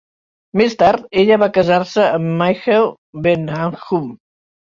[0.61, 2.89] Més tard, ella va casar-se amb Michael
[3.29, 4.11] Bennahum.